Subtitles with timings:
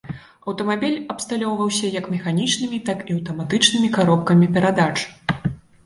[0.51, 4.93] Аўтамабіль абсталёўваўся як механічнымі, так і аўтаматычнымі каробкамі перадач.